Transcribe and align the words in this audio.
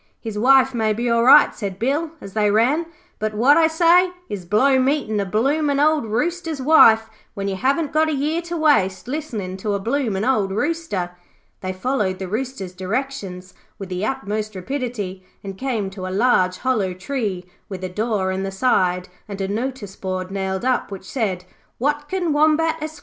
'His 0.19 0.35
wife 0.35 0.73
may 0.73 0.93
be 0.93 1.07
all 1.11 1.23
right,' 1.23 1.53
said 1.53 1.77
Bill 1.77 2.09
as 2.21 2.33
they 2.33 2.49
ran, 2.49 2.87
'but 3.19 3.35
what 3.35 3.55
I 3.55 3.67
say 3.67 4.09
is, 4.29 4.45
blow 4.45 4.79
meetin' 4.79 5.19
a 5.19 5.25
bloomin' 5.27 5.79
old 5.79 6.07
Rooster's 6.07 6.59
wife 6.59 7.07
when 7.35 7.47
you 7.47 7.55
haven't 7.55 7.93
got 7.93 8.09
a 8.09 8.11
year 8.11 8.41
to 8.41 8.57
waste 8.57 9.07
listenin' 9.07 9.57
to 9.57 9.75
a 9.75 9.79
bloomin' 9.79 10.25
old 10.25 10.49
Rooster.' 10.51 11.11
They 11.59 11.71
followed 11.71 12.17
the 12.17 12.27
Rooster's 12.27 12.73
directions 12.73 13.53
with 13.77 13.89
the 13.89 14.03
utmost 14.03 14.55
rapidity, 14.55 15.23
and 15.43 15.55
came 15.55 15.91
to 15.91 16.07
a 16.07 16.17
large 16.17 16.57
hollow 16.57 16.95
tree 16.95 17.45
with 17.69 17.83
a 17.83 17.87
door 17.89 18.31
in 18.31 18.41
the 18.41 18.49
side 18.49 19.07
and 19.27 19.39
a 19.39 19.47
notice 19.47 19.95
board 19.95 20.31
nailed 20.31 20.65
up 20.65 20.89
which 20.89 21.05
said, 21.05 21.45
'Watkin 21.77 22.33
Wombat, 22.33 22.77
Esq. 22.81 22.99